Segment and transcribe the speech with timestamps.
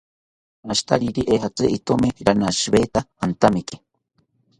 [0.75, 3.75] Ashitariri ejatzi itomi ranashiweta antamiki